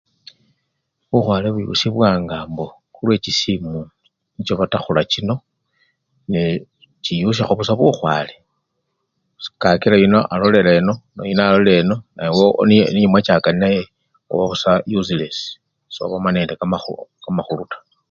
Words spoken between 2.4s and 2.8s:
mbo